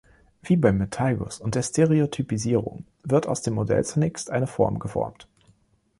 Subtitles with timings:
[0.41, 5.27] Wie beim Metallguss und der Stereotypisierung wird aus dem Modell zunächst eine Form geformt.